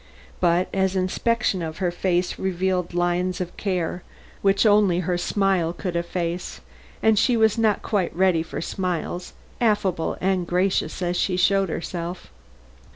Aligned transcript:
But 0.39 0.67
an 0.73 0.89
inspection 0.95 1.61
of 1.61 1.77
her 1.77 1.91
face 1.91 2.39
revealed 2.39 2.95
lines 2.95 3.39
of 3.39 3.55
care, 3.55 4.01
which 4.41 4.65
only 4.65 5.01
her 5.01 5.15
smile 5.15 5.73
could 5.73 5.95
efface, 5.95 6.59
and 7.03 7.19
she 7.19 7.37
was 7.37 7.55
not 7.55 7.83
quite 7.83 8.11
ready 8.15 8.41
for 8.41 8.61
smiles, 8.61 9.33
affable 9.61 10.17
and 10.19 10.47
gracious 10.47 11.03
as 11.03 11.17
she 11.17 11.37
showed 11.37 11.69
herself. 11.69 12.31